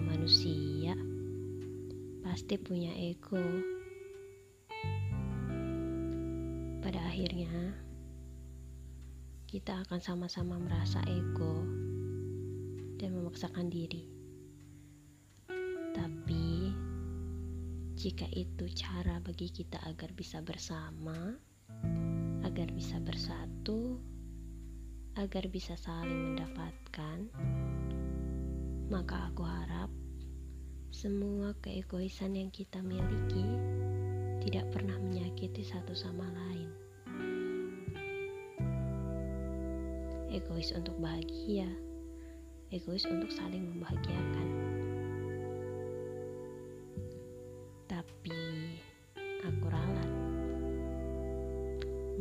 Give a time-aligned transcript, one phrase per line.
[0.00, 0.96] manusia
[2.24, 3.44] pasti punya ego.
[6.80, 7.76] Pada akhirnya,
[9.44, 11.60] kita akan sama-sama merasa ego
[12.96, 14.08] dan memaksakan diri.
[15.92, 16.72] Tapi,
[18.00, 21.36] jika itu cara bagi kita agar bisa bersama,
[22.48, 24.00] agar bisa bersatu,
[25.20, 27.28] agar bisa saling mendapatkan,
[28.86, 29.90] maka aku harap
[30.94, 33.42] semua keegoisan yang kita miliki
[34.46, 36.70] tidak pernah menyakiti satu sama lain.
[40.30, 41.66] Egois untuk bahagia,
[42.70, 44.48] egois untuk saling membahagiakan.
[47.90, 48.38] Tapi
[49.42, 50.10] aku ralat.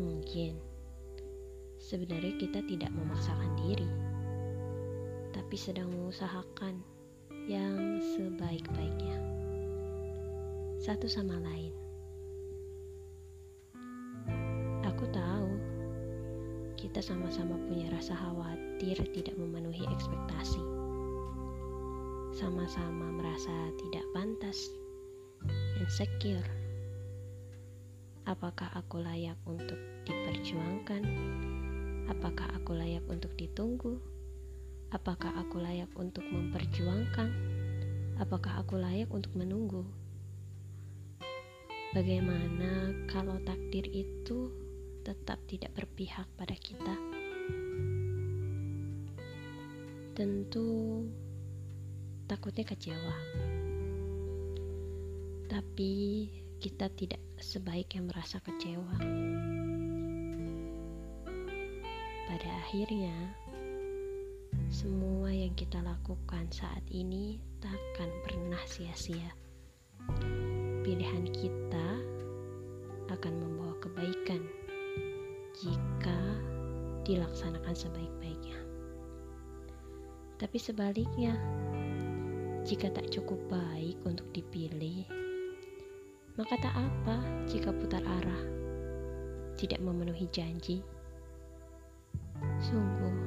[0.02, 0.58] Mungkin
[1.78, 4.15] sebenarnya kita tidak memaksakan diri
[5.36, 6.80] tapi sedang mengusahakan
[7.52, 9.20] yang sebaik-baiknya
[10.80, 11.76] satu sama lain.
[14.88, 15.50] Aku tahu
[16.80, 20.64] kita sama-sama punya rasa khawatir tidak memenuhi ekspektasi.
[22.38, 24.72] Sama-sama merasa tidak pantas,
[25.84, 26.48] insecure.
[28.30, 31.04] Apakah aku layak untuk diperjuangkan?
[32.14, 34.15] Apakah aku layak untuk ditunggu?
[34.96, 37.28] Apakah aku layak untuk memperjuangkan?
[38.16, 39.84] Apakah aku layak untuk menunggu?
[41.92, 44.56] Bagaimana kalau takdir itu
[45.04, 46.96] tetap tidak berpihak pada kita?
[50.16, 51.04] Tentu
[52.32, 53.16] takutnya kecewa.
[55.52, 55.92] Tapi
[56.64, 58.96] kita tidak sebaik yang merasa kecewa.
[62.32, 63.36] Pada akhirnya,
[64.70, 69.32] semua yang kita lakukan saat ini takkan pernah sia-sia.
[70.86, 71.88] Pilihan kita
[73.10, 74.42] akan membawa kebaikan
[75.56, 76.20] jika
[77.08, 78.60] dilaksanakan sebaik-baiknya.
[80.36, 81.34] Tapi sebaliknya,
[82.68, 85.08] jika tak cukup baik untuk dipilih,
[86.36, 87.18] maka tak apa
[87.48, 88.44] jika putar arah,
[89.56, 90.84] tidak memenuhi janji.
[92.60, 93.25] Sungguh,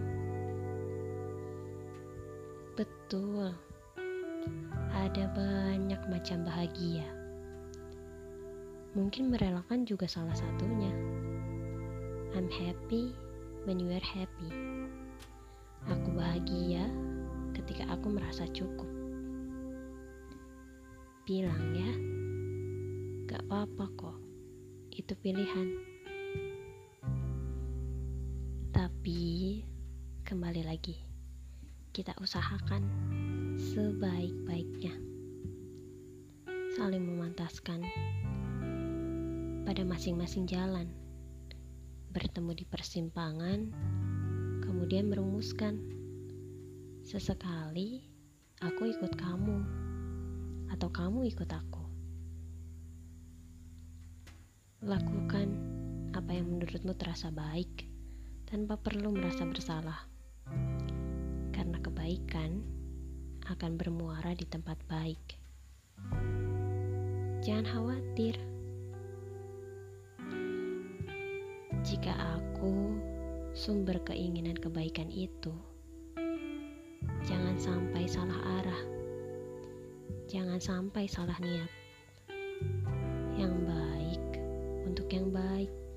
[2.79, 3.51] Betul,
[4.95, 7.11] ada banyak macam bahagia.
[8.95, 10.95] Mungkin merelakan juga salah satunya.
[12.39, 13.19] I'm happy
[13.67, 14.55] when you are happy.
[15.91, 16.87] Aku bahagia
[17.59, 18.87] ketika aku merasa cukup.
[21.27, 21.91] Bilang ya,
[23.27, 24.19] gak apa-apa kok.
[24.95, 25.83] Itu pilihan.
[28.71, 29.19] Tapi
[30.23, 31.08] kembali lagi
[31.99, 32.87] kita usahakan
[33.59, 34.95] sebaik-baiknya.
[36.79, 37.83] Saling memantaskan
[39.67, 40.87] pada masing-masing jalan.
[42.15, 43.75] Bertemu di persimpangan,
[44.63, 45.83] kemudian merumuskan.
[47.03, 48.07] Sesekali
[48.63, 49.59] aku ikut kamu,
[50.71, 51.83] atau kamu ikut aku.
[54.87, 55.51] Lakukan
[56.15, 57.91] apa yang menurutmu terasa baik
[58.47, 60.18] tanpa perlu merasa bersalah
[61.59, 62.63] karena kebaikan
[63.51, 65.19] akan bermuara di tempat baik.
[67.43, 68.39] Jangan khawatir
[71.83, 72.95] jika aku
[73.59, 75.51] sumber keinginan kebaikan itu.
[77.27, 78.83] Jangan sampai salah arah,
[80.31, 81.71] jangan sampai salah niat.
[83.35, 84.25] Yang baik
[84.87, 85.88] untuk yang baik.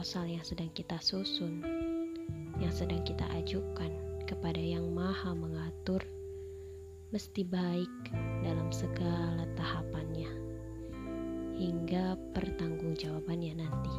[0.00, 1.60] Proposal yang sedang kita susun,
[2.56, 3.92] yang sedang kita ajukan
[4.24, 6.00] kepada Yang Maha Mengatur,
[7.12, 8.08] mesti baik
[8.40, 10.32] dalam segala tahapannya
[11.52, 13.94] hingga pertanggungjawabannya nanti.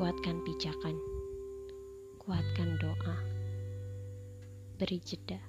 [0.00, 0.96] Kuatkan pijakan,
[2.24, 3.16] kuatkan doa,
[4.80, 5.44] beri jeda.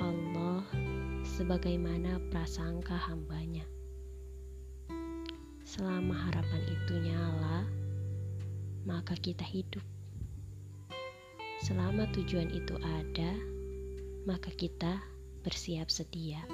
[0.00, 0.64] Allah
[1.36, 3.53] sebagaimana prasangka hambanya
[5.74, 7.66] Selama harapan itu nyala,
[8.86, 9.82] maka kita hidup.
[11.66, 13.34] Selama tujuan itu ada,
[14.22, 15.02] maka kita
[15.42, 16.46] bersiap sedia.